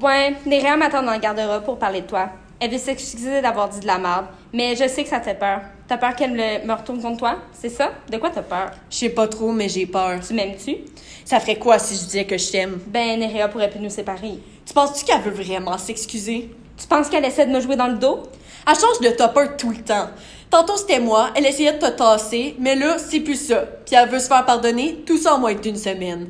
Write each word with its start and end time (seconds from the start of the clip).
Ouais, 0.00 0.36
Néréa 0.46 0.76
m'attend 0.76 1.02
dans 1.02 1.12
le 1.12 1.18
garde-robe 1.18 1.64
pour 1.64 1.78
parler 1.78 2.02
de 2.02 2.06
toi. 2.06 2.30
Elle 2.60 2.70
veut 2.70 2.78
s'excuser 2.78 3.40
d'avoir 3.40 3.68
dit 3.68 3.80
de 3.80 3.86
la 3.86 3.98
merde, 3.98 4.26
mais 4.52 4.76
je 4.76 4.86
sais 4.86 5.02
que 5.02 5.08
ça 5.08 5.18
te 5.18 5.24
fait 5.24 5.38
peur. 5.38 5.60
T'as 5.88 5.96
peur 5.96 6.14
qu'elle 6.14 6.32
me 6.32 6.64
me 6.64 6.72
retourne 6.72 7.00
contre 7.00 7.18
toi? 7.18 7.36
C'est 7.52 7.68
ça? 7.68 7.90
De 8.08 8.16
quoi 8.16 8.30
t'as 8.30 8.42
peur? 8.42 8.70
Je 8.90 8.96
sais 8.96 9.08
pas 9.08 9.26
trop, 9.26 9.50
mais 9.50 9.68
j'ai 9.68 9.86
peur. 9.86 10.20
Tu 10.24 10.34
m'aimes-tu? 10.34 10.76
Ça 11.24 11.40
ferait 11.40 11.56
quoi 11.56 11.78
si 11.80 11.94
je 11.96 12.04
disais 12.04 12.24
que 12.24 12.38
je 12.38 12.50
t'aime? 12.50 12.78
Ben, 12.86 13.18
Néréa 13.18 13.48
pourrait 13.48 13.70
plus 13.70 13.80
nous 13.80 13.90
séparer. 13.90 14.38
Tu 14.64 14.72
penses-tu 14.72 15.04
qu'elle 15.04 15.20
veut 15.20 15.30
vraiment 15.30 15.78
s'excuser? 15.78 16.50
Tu 16.76 16.86
penses 16.86 17.08
qu'elle 17.08 17.24
essaie 17.24 17.46
de 17.46 17.52
me 17.52 17.60
jouer 17.60 17.74
dans 17.74 17.88
le 17.88 17.96
dos? 17.98 18.22
Elle 18.68 18.74
change 18.74 19.00
de 19.00 19.16
topper 19.16 19.56
tout 19.56 19.70
le 19.70 19.82
temps. 19.82 20.10
Tantôt 20.48 20.76
c'était 20.76 21.00
moi, 21.00 21.30
elle 21.34 21.46
essayait 21.46 21.72
de 21.72 21.78
te 21.78 21.90
tasser, 21.90 22.54
mais 22.58 22.74
là, 22.74 22.98
c'est 22.98 23.20
plus 23.20 23.48
ça. 23.48 23.64
Puis 23.84 23.96
elle 23.96 24.08
veut 24.08 24.18
se 24.20 24.28
faire 24.28 24.44
pardonner, 24.44 25.02
tout 25.06 25.18
ça 25.18 25.34
en 25.34 25.38
moins 25.38 25.54
d'une 25.54 25.76
semaine. 25.76 26.28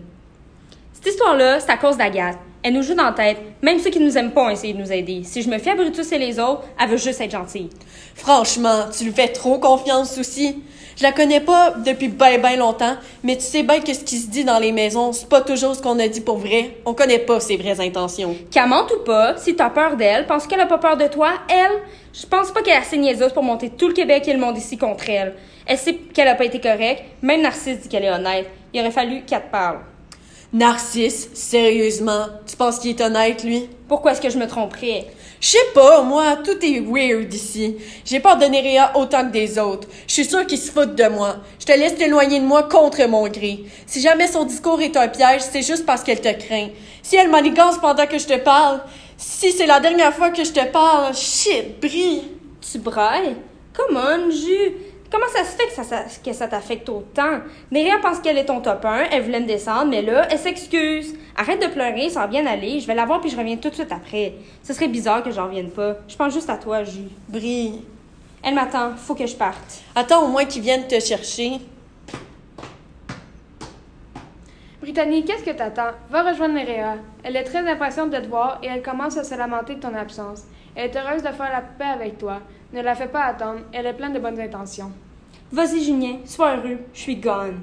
Cette 0.93 1.07
histoire-là, 1.07 1.61
c'est 1.61 1.71
à 1.71 1.77
cause 1.77 1.97
d'Agathe. 1.97 2.39
Elle 2.63 2.75
nous 2.75 2.83
joue 2.83 2.95
dans 2.95 3.05
la 3.05 3.13
tête. 3.13 3.39
Même 3.63 3.79
ceux 3.79 3.91
qui 3.91 4.01
nous 4.01 4.19
aiment 4.19 4.33
pas 4.33 4.47
ont 4.47 4.51
essayé 4.51 4.73
de 4.73 4.79
nous 4.79 4.93
aider. 4.93 5.23
Si 5.25 5.43
je 5.43 5.49
me 5.49 5.59
fie 5.59 5.71
à 5.71 5.77
Brutus 5.77 6.11
et 6.13 6.19
les 6.19 6.41
autres, 6.41 6.65
elle 6.81 6.89
veut 6.89 6.97
juste 6.97 7.21
être 7.21 7.31
gentille. 7.31 7.71
Franchement, 8.15 8.87
tu 8.97 9.05
lui 9.05 9.13
fais 9.13 9.29
trop 9.29 9.59
confiance 9.59 10.19
aussi. 10.19 10.57
Je 10.97 11.05
la 11.05 11.13
connais 11.13 11.39
pas 11.39 11.75
depuis 11.87 12.09
ben 12.09 12.41
ben 12.41 12.59
longtemps, 12.59 12.97
mais 13.23 13.37
tu 13.37 13.43
sais 13.43 13.63
bien 13.63 13.79
que 13.79 13.95
ce 13.95 14.01
qui 14.01 14.19
se 14.19 14.27
dit 14.29 14.45
dans 14.45 14.59
les 14.59 14.73
maisons, 14.73 15.13
c'est 15.13 15.29
pas 15.29 15.41
toujours 15.41 15.77
ce 15.77 15.81
qu'on 15.81 15.97
a 16.01 16.09
dit 16.09 16.21
pour 16.21 16.39
vrai. 16.39 16.79
On 16.85 16.95
connaît 16.95 17.21
pas 17.21 17.39
ses 17.39 17.57
vraies 17.57 17.81
intentions. 17.81 18.35
Qu'elle 18.51 18.69
mente 18.69 18.91
ou 18.91 19.05
pas, 19.05 19.37
si 19.37 19.55
t'as 19.55 19.71
peur 19.71 19.97
d'elle, 19.97 20.27
pense 20.27 20.49
qu'elle 20.49 20.61
a 20.61 20.67
pas 20.67 20.79
peur 20.79 20.97
de 20.97 21.07
toi, 21.07 21.35
elle, 21.49 21.79
je 22.13 22.27
pense 22.27 22.51
pas 22.51 22.63
qu'elle 22.63 22.75
a 22.75 22.81
assez 22.81 22.99
niaiseuse 22.99 23.33
pour 23.33 23.45
monter 23.45 23.71
tout 23.71 23.87
le 23.87 23.95
Québec 23.95 24.27
et 24.27 24.33
le 24.33 24.41
monde 24.41 24.59
ici 24.59 24.77
contre 24.77 25.09
elle. 25.09 25.35
Elle 25.67 25.79
sait 25.79 25.95
qu'elle 25.95 26.27
a 26.27 26.35
pas 26.35 26.47
été 26.47 26.59
correcte, 26.59 27.05
même 27.23 27.43
Narcisse 27.43 27.79
dit 27.83 27.89
qu'elle 27.89 28.05
est 28.05 28.11
honnête. 28.11 28.49
Il 28.75 28.81
aurait 28.81 28.91
fallu 28.91 29.23
qu'elle 29.23 29.43
te 29.43 29.53
parle. 29.53 29.79
Narcisse, 30.51 31.29
sérieusement, 31.35 32.25
tu 32.47 32.57
penses 32.57 32.79
qu'il 32.79 32.91
est 32.91 33.03
honnête, 33.03 33.45
lui? 33.45 33.69
Pourquoi 33.87 34.13
est-ce 34.13 34.21
que 34.23 34.31
je 34.31 34.39
me 34.39 34.47
tromperais? 34.47 35.05
Je 35.43 35.49
sais 35.49 35.59
pas, 35.75 36.01
moi, 36.01 36.39
tout 36.43 36.65
est 36.65 36.81
weird 36.81 37.33
ici. 37.35 37.77
J'ai 38.03 38.19
peur 38.19 38.39
de 38.39 38.47
Nerea 38.47 38.97
autant 38.97 39.27
que 39.27 39.33
des 39.33 39.59
autres. 39.59 39.87
Je 40.07 40.15
suis 40.15 40.25
sûre 40.25 40.47
qu'il 40.47 40.57
se 40.57 40.71
fout 40.71 40.95
de 40.95 41.09
moi. 41.09 41.37
Je 41.61 41.67
te 41.67 41.73
laisse 41.73 41.97
t'éloigner 41.97 42.41
de 42.41 42.47
moi 42.47 42.63
contre 42.63 43.07
mon 43.07 43.29
gré. 43.29 43.65
Si 43.87 44.01
jamais 44.01 44.27
son 44.27 44.45
discours 44.45 44.81
est 44.81 44.97
un 44.97 45.09
piège, 45.09 45.43
c'est 45.43 45.61
juste 45.61 45.85
parce 45.85 46.03
qu'elle 46.03 46.23
te 46.23 46.33
craint. 46.33 46.69
Si 47.03 47.17
elle 47.17 47.29
manigance 47.29 47.77
pendant 47.77 48.07
que 48.07 48.19
je 48.19 48.27
te 48.27 48.39
parle, 48.39 48.81
si 49.19 49.53
c'est 49.53 49.67
la 49.67 49.81
dernière 49.81 50.15
fois 50.15 50.31
que 50.31 50.45
je 50.45 50.53
te 50.53 50.65
parle, 50.65 51.15
shit, 51.15 51.79
brille. 51.79 52.23
Tu 52.61 52.79
brailles? 52.79 53.37
Come 53.75 53.99
on, 53.99 54.31
Jus! 54.31 54.73
Comment 55.11 55.27
ça 55.35 55.43
se 55.45 55.57
fait 55.57 55.67
que 55.69 55.73
ça, 55.73 55.85
ça- 55.85 56.05
que 56.23 56.33
ça 56.35 56.49
t'affecte 56.49 56.89
autant? 56.89 57.39
Néria 57.71 57.95
pense 58.03 58.19
qu'elle 58.21 58.37
est 58.37 58.45
ton 58.45 58.61
top 58.61 58.85
1, 58.85 59.05
elle 59.11 59.23
voulait 59.23 59.41
me 59.41 59.47
descendre, 59.47 59.87
mais 59.91 60.03
là, 60.03 60.27
elle 60.31 60.39
s'excuse. 60.39 61.15
Arrête 61.37 61.63
de 61.63 61.69
pleurer, 61.69 62.11
ça 62.11 62.21
va 62.21 62.27
bien 62.27 62.45
aller. 62.47 62.79
Je 62.81 62.87
vais 62.87 62.95
la 62.95 63.07
voir 63.07 63.21
puis 63.21 63.31
je 63.31 63.37
reviens 63.37 63.57
tout 63.57 63.71
de 63.71 63.75
suite 63.75 63.91
après. 63.93 64.35
Ce 64.63 64.73
serait 64.75 64.89
bizarre 64.89 65.23
que 65.23 65.31
j'en 65.31 65.47
revienne 65.47 65.71
pas. 65.71 65.97
Je 66.09 66.17
pense 66.17 66.33
juste 66.35 66.51
à 66.51 66.57
toi, 66.57 66.85
Jus. 66.85 67.09
Brille. 67.29 67.83
Elle 68.43 68.55
m'attend, 68.55 68.91
faut 68.97 69.15
que 69.15 69.27
je 69.27 69.35
parte. 69.35 69.81
Attends 69.95 70.25
au 70.25 70.29
moins 70.29 70.45
qu'ils 70.45 70.63
viennent 70.63 70.87
te 70.87 71.01
chercher. 71.01 71.53
Brittany, 74.89 75.23
qu'est-ce 75.23 75.45
que 75.45 75.51
t'attends? 75.51 75.91
Va 76.09 76.23
rejoindre 76.23 76.55
Nerea. 76.55 76.97
Elle 77.23 77.37
est 77.37 77.45
très 77.45 77.59
impatiente 77.59 78.09
de 78.09 78.17
te 78.17 78.27
voir 78.27 78.59
et 78.63 78.69
elle 78.69 78.81
commence 78.81 79.19
à 79.19 79.23
se 79.23 79.35
lamenter 79.35 79.75
de 79.75 79.81
ton 79.81 79.95
absence. 79.95 80.45
Elle 80.75 80.87
est 80.87 80.97
heureuse 80.97 81.23
de 81.23 81.29
faire 81.29 81.53
la 81.53 81.61
paix 81.61 81.93
avec 81.93 82.17
toi. 82.17 82.41
Ne 82.73 82.81
la 82.81 82.95
fais 82.95 83.09
pas 83.09 83.25
attendre, 83.25 83.61
elle 83.75 83.85
est 83.85 83.93
pleine 83.93 84.15
de 84.15 84.19
bonnes 84.19 84.41
intentions. 84.41 84.91
Vas-y, 85.53 85.85
Julien, 85.85 86.21
sois 86.25 86.57
heureux. 86.57 86.79
Je 86.95 87.01
suis 87.01 87.17
gone. 87.17 87.61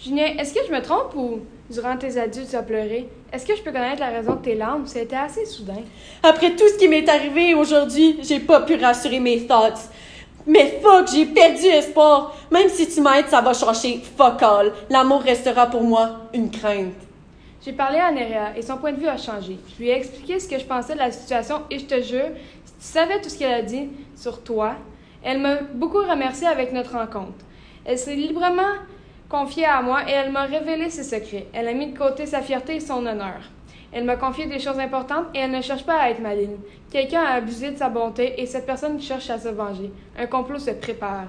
Julien, 0.00 0.34
est-ce 0.36 0.52
que 0.52 0.66
je 0.66 0.72
me 0.72 0.82
trompe 0.82 1.14
ou 1.14 1.42
durant 1.70 1.96
tes 1.96 2.18
adieux 2.18 2.42
tu 2.50 2.56
as 2.56 2.64
pleuré? 2.64 3.08
Est-ce 3.32 3.46
que 3.46 3.54
je 3.54 3.62
peux 3.62 3.70
connaître 3.70 4.00
la 4.00 4.08
raison 4.08 4.34
de 4.34 4.40
tes 4.40 4.56
larmes? 4.56 4.88
C'était 4.88 5.14
assez 5.14 5.46
soudain. 5.46 5.82
Après 6.24 6.50
tout 6.56 6.66
ce 6.66 6.76
qui 6.76 6.88
m'est 6.88 7.08
arrivé 7.08 7.54
aujourd'hui, 7.54 8.18
j'ai 8.20 8.40
pas 8.40 8.62
pu 8.62 8.74
rassurer 8.74 9.20
mes 9.20 9.46
thoughts. 9.46 9.92
Mais 10.46 10.78
fuck, 10.80 11.08
j'ai 11.12 11.26
perdu 11.26 11.66
espoir. 11.66 12.36
Même 12.50 12.68
si 12.68 12.88
tu 12.88 13.00
m'aides, 13.00 13.28
ça 13.28 13.40
va 13.40 13.52
changer. 13.52 14.00
Fuck 14.16 14.42
all. 14.42 14.72
L'amour 14.88 15.22
restera 15.22 15.66
pour 15.66 15.82
moi 15.82 16.20
une 16.32 16.50
crainte. 16.50 16.94
J'ai 17.64 17.72
parlé 17.72 17.98
à 17.98 18.12
Nerea 18.12 18.56
et 18.56 18.62
son 18.62 18.76
point 18.76 18.92
de 18.92 19.00
vue 19.00 19.08
a 19.08 19.16
changé. 19.16 19.58
Je 19.74 19.82
lui 19.82 19.88
ai 19.90 19.96
expliqué 19.96 20.38
ce 20.38 20.48
que 20.48 20.56
je 20.56 20.64
pensais 20.64 20.94
de 20.94 21.00
la 21.00 21.10
situation 21.10 21.62
et 21.68 21.80
je 21.80 21.84
te 21.86 22.00
jure, 22.00 22.28
si 22.64 22.72
tu 22.74 22.78
savais 22.78 23.20
tout 23.20 23.28
ce 23.28 23.36
qu'elle 23.36 23.54
a 23.54 23.62
dit 23.62 23.88
sur 24.14 24.44
toi, 24.44 24.76
elle 25.24 25.40
m'a 25.40 25.56
beaucoup 25.74 25.98
remercié 25.98 26.46
avec 26.46 26.72
notre 26.72 26.92
rencontre. 26.92 27.44
Elle 27.84 27.98
s'est 27.98 28.14
librement 28.14 28.62
confiée 29.28 29.64
à 29.64 29.82
moi 29.82 30.08
et 30.08 30.12
elle 30.12 30.30
m'a 30.30 30.42
révélé 30.42 30.90
ses 30.90 31.02
secrets. 31.02 31.48
Elle 31.52 31.66
a 31.66 31.72
mis 31.72 31.88
de 31.88 31.98
côté 31.98 32.24
sa 32.26 32.40
fierté 32.40 32.76
et 32.76 32.80
son 32.80 33.04
honneur. 33.04 33.40
Elle 33.92 34.04
m'a 34.04 34.16
confié 34.16 34.46
des 34.46 34.58
choses 34.58 34.78
importantes 34.78 35.26
et 35.34 35.38
elle 35.38 35.50
ne 35.50 35.62
cherche 35.62 35.84
pas 35.84 35.98
à 35.98 36.10
être 36.10 36.20
maligne. 36.20 36.56
Quelqu'un 36.90 37.22
a 37.22 37.34
abusé 37.34 37.70
de 37.70 37.78
sa 37.78 37.88
bonté 37.88 38.40
et 38.40 38.46
cette 38.46 38.66
personne 38.66 39.00
cherche 39.00 39.30
à 39.30 39.38
se 39.38 39.48
venger. 39.48 39.90
Un 40.18 40.26
complot 40.26 40.58
se 40.58 40.70
prépare. 40.72 41.28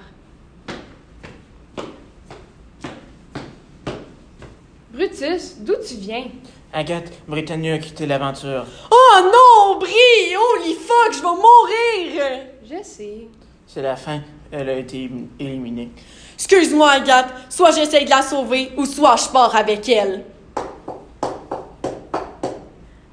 Brutus, 4.92 5.58
d'où 5.60 5.74
tu 5.86 5.94
viens? 5.94 6.24
Agathe, 6.72 7.12
Britannia 7.26 7.74
a 7.74 7.78
quitté 7.78 8.06
l'aventure. 8.06 8.66
Oh 8.90 9.20
non, 9.22 9.78
Brie! 9.78 10.36
Holy 10.36 10.74
fuck, 10.74 11.12
je 11.12 11.18
vais 11.18 11.28
mourir! 11.28 12.46
Je 12.64 12.82
sais. 12.82 13.28
C'est 13.66 13.82
la 13.82 13.96
fin. 13.96 14.20
Elle 14.50 14.68
a 14.68 14.74
été 14.74 15.10
éliminée. 15.38 15.90
Excuse-moi, 16.34 16.90
Agathe. 16.90 17.32
Soit 17.48 17.70
j'essaye 17.70 18.04
de 18.04 18.10
la 18.10 18.22
sauver, 18.22 18.72
ou 18.76 18.86
soit 18.86 19.16
je 19.16 19.28
pars 19.28 19.54
avec 19.54 19.88
elle. 19.88 20.24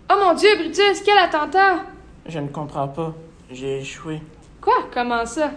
Oh 0.10 0.15
mon 0.26 0.34
Dieu, 0.34 0.56
Brutus, 0.58 1.04
quel 1.06 1.20
attentat! 1.20 1.84
Je 2.26 2.40
ne 2.40 2.48
comprends 2.48 2.88
pas. 2.88 3.14
J'ai 3.52 3.82
échoué. 3.82 4.22
Quoi? 4.60 4.74
Comment 4.92 5.24
ça? 5.24 5.52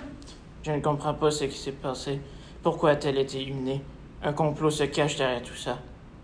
Je 0.63 0.73
ne 0.73 0.81
comprends 0.81 1.15
pas 1.15 1.31
ce 1.31 1.45
qui 1.45 1.57
s'est 1.57 1.73
passé. 1.73 2.21
Pourquoi 2.63 2.91
a-t-elle 2.91 3.17
été 3.17 3.41
éliminée? 3.41 3.81
Un 4.23 4.35
complot 4.35 4.71
se 4.71 4.85
cache 4.85 5.17
derrière 5.17 5.43
tout 5.43 5.55
ça. 5.55 5.79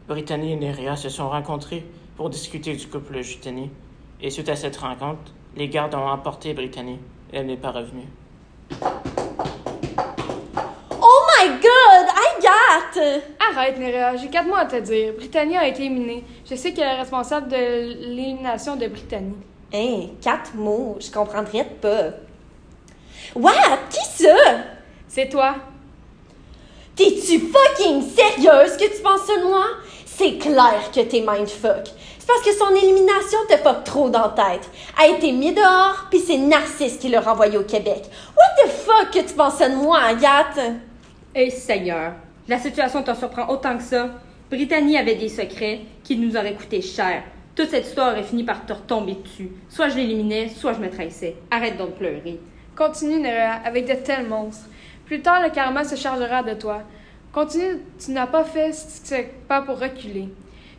Brittany 0.09 0.53
et 0.53 0.57
Nerea 0.57 0.97
se 0.97 1.09
sont 1.09 1.31
rencontrés 1.31 1.87
pour 2.17 2.29
discuter 2.29 2.75
du 2.75 2.87
couple 2.87 3.23
Jutani. 3.23 3.71
Et 4.21 4.29
suite 4.29 4.51
à 4.51 4.57
cette 4.57 4.77
rencontre, 4.77 5.33
les 5.57 5.71
gardes 5.71 5.95
ont 5.95 6.07
emporté 6.07 6.53
Brittany. 6.53 6.99
Elle 7.33 7.47
n'est 7.47 7.57
pas 7.57 7.71
revenue. 7.71 8.09
Oh 11.01 11.21
my 11.39 11.49
god, 11.49 12.09
Agathe! 12.37 13.23
Arrête, 13.53 13.79
Nerea, 13.79 14.17
j'ai 14.17 14.29
quatre 14.29 14.47
mots 14.47 14.57
à 14.57 14.65
te 14.65 14.77
dire. 14.77 15.13
Britannia 15.15 15.61
a 15.61 15.67
été 15.67 15.85
éliminée. 15.85 16.25
Je 16.49 16.55
sais 16.55 16.73
qu'elle 16.73 16.89
est 16.89 17.01
responsable 17.01 17.49
de 17.49 17.57
l'élimination 17.57 18.77
de 18.77 18.87
Britannie. 18.87 19.37
Hein, 19.73 20.09
quatre 20.23 20.55
mots, 20.55 20.97
je 21.01 21.11
comprendrais 21.11 21.65
pas. 21.81 22.11
What? 23.35 23.53
Qui 23.91 24.23
ça? 24.23 24.37
C'est 25.09 25.29
toi. 25.29 25.57
T'es-tu 26.97 27.41
fucking 27.41 28.03
sérieuse 28.03 28.77
que 28.77 28.97
tu 28.97 29.03
penses 29.03 29.23
ça 29.27 29.37
de 29.37 29.45
moi? 29.45 29.65
C'est 30.07 30.39
clair 30.39 30.91
que 30.95 31.01
t'es 31.01 31.25
mindfuck. 31.27 31.89
C'est 32.19 32.27
parce 32.27 32.43
que 32.43 32.53
son 32.53 32.75
élimination 32.75 33.39
te 33.49 33.57
fuck 33.57 33.85
trop 33.85 34.09
dans 34.09 34.23
la 34.23 34.29
tête. 34.29 34.71
Elle 34.97 35.13
a 35.13 35.17
été 35.17 35.33
mise 35.33 35.55
dehors, 35.55 36.07
puis 36.09 36.21
c'est 36.21 36.39
Narcisse 36.39 36.97
qui 36.97 37.09
l'a 37.09 37.21
renvoyé 37.21 37.59
au 37.59 37.65
Québec. 37.65 38.05
What 38.37 38.65
the 38.65 38.71
fuck 38.71 39.11
que 39.11 39.29
tu 39.29 39.35
penses 39.35 39.57
ça 39.57 39.69
de 39.69 39.75
moi, 39.75 39.99
Agathe? 39.99 40.61
Eh 41.35 41.51
Seigneur, 41.51 42.13
la 42.47 42.59
situation 42.59 43.03
te 43.03 43.15
surprend 43.15 43.49
autant 43.49 43.77
que 43.77 43.83
ça. 43.83 44.11
Brittany 44.51 44.99
avait 44.99 45.15
des 45.15 45.31
secrets 45.31 45.81
qui 46.03 46.17
nous 46.17 46.37
auraient 46.37 46.55
coûté 46.55 46.83
cher. 46.83 47.23
Toute 47.55 47.71
cette 47.71 47.87
histoire 47.87 48.13
aurait 48.13 48.23
fini 48.23 48.45
par 48.45 48.67
te 48.67 48.73
retomber 48.73 49.15
dessus. 49.15 49.51
Soit 49.69 49.89
je 49.89 49.97
l'éliminais, 49.97 50.49
soit 50.49 50.75
je 50.75 50.81
me 50.81 50.91
trahissais. 50.91 51.37
Arrête 51.51 51.79
donc 51.79 51.91
de 51.91 51.95
pleurer. 51.95 52.41
Continue, 52.77 53.21
Nerea, 53.21 53.61
avec 53.65 53.87
de 53.87 53.95
tels 53.95 54.29
monstres. 54.29 54.69
Plus 55.07 55.23
tard, 55.23 55.43
le 55.43 55.51
karma 55.51 55.85
se 55.85 55.97
chargera 55.97 56.43
de 56.43 56.55
toi. 56.55 56.83
Continue, 57.33 57.81
tu 57.99 58.11
n'as 58.11 58.27
pas 58.27 58.45
fait 58.45 58.73
ce 58.73 59.15
pas 59.49 59.63
pour 59.63 59.79
reculer. 59.79 60.29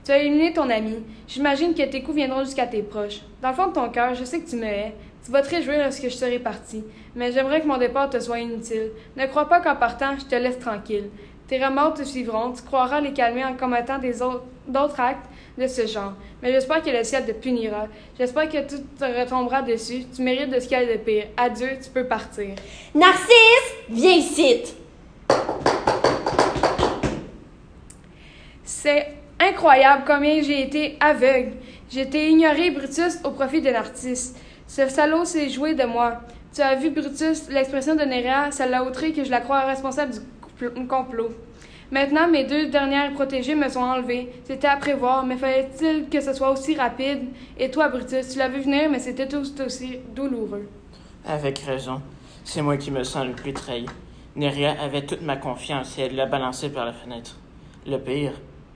Tu 0.03 0.11
as 0.11 0.19
éliminé 0.19 0.53
ton 0.53 0.69
ami. 0.69 0.97
J'imagine 1.27 1.73
que 1.73 1.81
tes 1.81 2.03
coups 2.03 2.17
viendront 2.17 2.43
jusqu'à 2.43 2.67
tes 2.67 2.83
proches. 2.83 3.21
Dans 3.41 3.49
le 3.49 3.55
fond 3.55 3.67
de 3.67 3.73
ton 3.73 3.89
cœur, 3.89 4.13
je 4.13 4.23
sais 4.23 4.39
que 4.39 4.49
tu 4.49 4.57
me 4.57 4.65
hais. 4.65 4.93
Tu 5.25 5.31
vas 5.31 5.41
te 5.41 5.49
réjouir 5.49 5.79
lorsque 5.79 6.03
je 6.03 6.09
serai 6.09 6.37
parti. 6.37 6.83
Mais 7.15 7.31
j'aimerais 7.31 7.61
que 7.61 7.67
mon 7.67 7.77
départ 7.77 8.09
te 8.09 8.19
soit 8.19 8.39
inutile. 8.39 8.91
Ne 9.17 9.25
crois 9.25 9.49
pas 9.49 9.61
qu'en 9.61 9.75
partant, 9.75 10.15
je 10.19 10.25
te 10.25 10.35
laisse 10.35 10.59
tranquille. 10.59 11.09
Tes 11.47 11.63
remords 11.63 11.93
te 11.93 12.03
suivront. 12.03 12.51
Tu 12.51 12.63
croiras 12.63 13.01
les 13.01 13.13
calmer 13.13 13.45
en 13.45 13.53
commettant 13.53 13.99
d'autres 14.67 14.99
actes 14.99 15.25
de 15.57 15.67
ce 15.67 15.85
genre. 15.85 16.13
Mais 16.41 16.51
j'espère 16.51 16.81
que 16.81 16.89
le 16.89 17.03
ciel 17.03 17.25
te 17.25 17.31
punira. 17.31 17.87
J'espère 18.17 18.49
que 18.49 18.67
tout 18.67 18.81
te 18.97 19.05
retombera 19.05 19.61
dessus. 19.61 20.05
Tu 20.13 20.21
mérites 20.21 20.49
de 20.49 20.59
ce 20.59 20.67
qu'il 20.67 20.77
y 20.77 20.81
a 20.81 20.85
de 20.85 20.97
pire. 20.97 21.25
Adieu, 21.37 21.69
tu 21.81 21.89
peux 21.89 22.05
partir. 22.05 22.55
Narcisse, 22.93 23.73
viens 23.89 24.15
ici! 24.15 24.75
C'est 28.63 29.13
incroyable 29.39 30.03
combien 30.07 30.41
j'ai 30.41 30.61
été 30.61 30.97
aveugle. 30.99 31.53
Été 31.95 32.29
ignoré 32.29 32.71
Brutus 32.71 33.19
au 33.23 33.31
profit 33.31 33.61
de 33.61 33.69
l'artiste. 33.69 34.37
Ce 34.67 34.89
salaud 34.89 35.23
s'est 35.23 35.49
joué 35.49 35.75
de 35.75 35.85
moi. 35.85 36.15
Tu 36.53 36.61
as 36.61 36.75
vu 36.75 36.89
Brutus, 36.89 37.47
l'expression 37.49 37.95
de 37.95 38.03
Néréa, 38.03 38.51
ça 38.51 38.65
l'a 38.65 38.83
outré 38.83 39.13
que 39.13 39.23
je 39.23 39.31
la 39.31 39.39
crois 39.39 39.61
responsable 39.61 40.11
du 40.11 40.19
complot. 40.87 41.31
Maintenant, 41.91 42.27
mes 42.27 42.45
deux 42.45 42.67
dernières 42.69 43.13
protégées 43.13 43.55
me 43.55 43.69
sont 43.69 43.79
enlevées. 43.79 44.31
C'était 44.43 44.67
à 44.67 44.77
prévoir, 44.77 45.25
mais 45.25 45.37
fallait-il 45.37 46.09
que 46.09 46.19
ce 46.19 46.33
soit 46.33 46.51
aussi 46.51 46.75
rapide? 46.75 47.27
Et 47.59 47.69
toi, 47.69 47.89
Brutus, 47.89 48.29
tu 48.29 48.39
l'as 48.39 48.49
vu 48.49 48.61
venir, 48.61 48.89
mais 48.89 48.99
c'était 48.99 49.27
tout 49.27 49.45
aussi 49.61 49.99
douloureux. 50.15 50.67
Avec 51.25 51.59
raison. 51.59 52.01
C'est 52.43 52.61
moi 52.61 52.77
qui 52.77 52.91
me 52.91 53.03
sens 53.03 53.25
le 53.27 53.33
plus 53.33 53.53
trahi. 53.53 53.85
Neria 54.35 54.75
avait 54.81 55.05
toute 55.05 55.21
ma 55.21 55.37
confiance 55.37 55.97
et 55.97 56.03
elle 56.03 56.15
l'a 56.15 56.25
balancé 56.25 56.69
par 56.69 56.85
la 56.85 56.93
fenêtre. 56.93 57.37
Le 57.87 57.97
pire, 57.97 58.33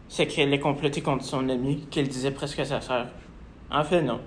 c'est 0.08 0.28
qu'elle 0.28 0.54
est 0.54 0.60
complotée 0.60 1.02
contre 1.02 1.24
son 1.26 1.50
ami, 1.50 1.88
qu'elle 1.92 2.08
disait 2.08 2.32
presque 2.32 2.66
sa 2.66 2.80
sœur. 2.80 3.08
En 3.72 3.84
fait, 3.84 4.02
non. 4.02 4.20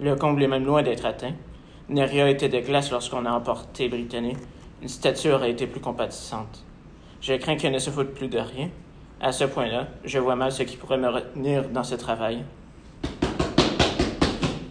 Le 0.00 0.16
comble 0.16 0.42
est 0.42 0.48
même 0.48 0.64
loin 0.64 0.82
d'être 0.82 1.04
atteint. 1.04 1.34
Neria 1.90 2.28
était 2.28 2.48
de 2.48 2.60
glace 2.60 2.90
lorsqu'on 2.90 3.26
a 3.26 3.32
emporté 3.32 3.88
Brittany. 3.88 4.34
Une 4.82 4.88
statue 4.88 5.30
aurait 5.30 5.50
été 5.50 5.66
plus 5.66 5.80
compatissante. 5.80 6.64
Je 7.20 7.34
crains 7.34 7.56
qu'elle 7.56 7.72
ne 7.72 7.78
se 7.78 7.90
foute 7.90 8.14
plus 8.14 8.28
de 8.28 8.38
rien. 8.38 8.70
À 9.20 9.32
ce 9.32 9.44
point-là, 9.44 9.88
je 10.04 10.18
vois 10.18 10.36
mal 10.36 10.50
ce 10.50 10.62
qui 10.62 10.78
pourrait 10.78 10.96
me 10.96 11.08
retenir 11.08 11.68
dans 11.68 11.84
ce 11.84 11.94
travail. 11.94 12.44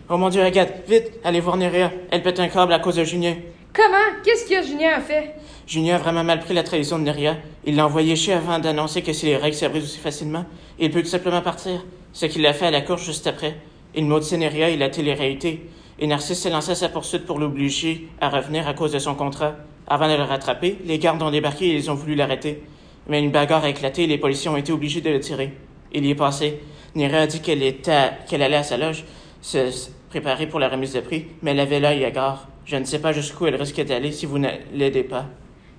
Oh 0.10 0.18
mon 0.18 0.30
Dieu, 0.30 0.42
Agathe, 0.42 0.84
vite, 0.88 1.12
allez 1.24 1.40
voir 1.40 1.57
Neria. 1.57 1.92
Elle 2.10 2.24
pète 2.24 2.40
un 2.40 2.48
câble 2.48 2.74
à 2.74 2.80
cause 2.80 2.96
de 2.96 3.04
Junien. 3.04 3.36
Comment? 3.72 4.19
Qu'est-ce 4.24 4.50
que 4.50 4.66
Julien 4.66 4.94
a 4.98 5.00
fait? 5.00 5.36
Junien 5.68 5.96
a 5.96 5.98
vraiment 6.00 6.24
mal 6.24 6.40
pris 6.40 6.56
la 6.56 6.63
trahison 6.63 6.98
de 6.98 7.04
Neria. 7.04 7.38
Il 7.66 7.75
l'a 7.75 7.86
envoyé 7.86 8.16
chier 8.16 8.34
avant 8.34 8.57
d'annoncer 8.57 9.04
que 9.04 9.13
si 9.13 9.28
les 9.28 9.38
règles 9.38 9.56
se 9.56 9.68
brisent 9.68 9.84
aussi 9.84 10.00
facilement, 10.00 10.46
il 10.80 10.90
peut 10.90 11.04
tout 11.04 11.07
simplement 11.07 11.42
partir. 11.42 11.86
Ce 12.13 12.25
qu'il 12.25 12.44
a 12.48 12.54
fait 12.54 12.66
à 12.66 12.72
la 12.72 12.81
cour 12.81 12.98
juste 12.98 13.28
après. 13.28 13.57
Il 13.94 14.06
maudit 14.06 14.36
Neria 14.40 14.69
et 14.69 14.78
la 14.78 14.90
télé-réalité. 14.90 15.69
Et 16.00 16.07
Narcisse 16.07 16.42
s'est 16.42 16.50
lancé 16.50 16.72
à 16.72 16.75
sa 16.75 16.90
poursuite 16.90 17.28
pour 17.28 17.38
l'obliger 17.38 18.07
à 18.19 18.30
revenir 18.30 18.68
à 18.68 18.74
cause 18.74 18.94
de 18.94 19.00
son 19.00 19.13
contrat. 19.13 19.54
Avant 19.89 20.07
de 20.07 20.15
le 20.15 20.24
rattraper, 20.24 20.77
les 20.86 21.00
gardes 21.00 21.21
ont 21.24 21.31
débarqué 21.31 21.65
et 21.69 21.75
ils 21.75 21.89
ont 21.89 21.95
voulu 21.95 22.13
l'arrêter. 22.13 22.62
Mais 23.07 23.19
une 23.19 23.31
bagarre 23.31 23.63
a 23.63 23.69
éclaté 23.69 24.03
et 24.03 24.07
les 24.07 24.19
policiers 24.19 24.50
ont 24.50 24.57
été 24.57 24.71
obligés 24.71 25.01
de 25.01 25.09
le 25.09 25.19
tirer. 25.19 25.51
Il 25.91 26.06
y 26.06 26.12
est 26.12 26.15
passé. 26.15 26.59
Neria 26.94 27.21
a 27.21 27.27
dit 27.27 27.41
qu'elle 27.41 27.63
était, 27.63 28.12
qu'elle 28.27 28.44
allait 28.44 28.57
à 28.57 28.63
sa 28.63 28.77
loge 28.77 29.03
se 29.41 29.89
préparer 30.09 30.47
pour 30.47 30.59
la 30.59 30.69
remise 30.69 30.94
de 30.94 31.00
prix, 31.00 31.25
mais 31.41 31.51
elle 31.51 31.59
avait 31.59 31.80
l'œil 31.80 32.06
à 32.06 32.12
gare. 32.12 32.47
Je 32.65 32.75
ne 32.75 32.83
sais 32.83 33.00
pas 33.00 33.13
jusqu'où 33.13 33.47
elle 33.47 33.56
risque 33.56 33.83
d'aller 33.83 34.12
si 34.12 34.27
vous 34.27 34.38
ne 34.38 34.50
l'aidez 34.74 35.03
pas. 35.03 35.25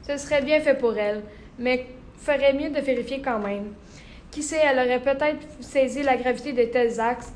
Ce 0.04 0.16
serait 0.16 0.42
bien 0.42 0.60
fait 0.60 0.74
pour 0.74 0.96
elle, 0.96 1.22
mais 1.58 1.86
ferait 2.18 2.52
mieux 2.52 2.70
de 2.70 2.80
vérifier 2.80 3.20
quand 3.20 3.38
même. 3.38 3.74
Qui 4.32 4.42
sait, 4.42 4.60
elle 4.64 4.78
aurait 4.78 5.00
peut-être 5.00 5.46
saisi 5.60 6.02
la 6.02 6.16
gravité 6.16 6.52
de 6.52 6.64
tels 6.64 6.98
actes. 6.98 7.28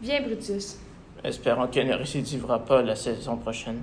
Viens, 0.00 0.22
Brutus. 0.22 0.78
Espérons 1.22 1.66
qu'elle 1.66 1.88
ne 1.88 1.94
récidivera 1.94 2.64
pas 2.64 2.80
la 2.80 2.96
saison 2.96 3.36
prochaine. 3.36 3.82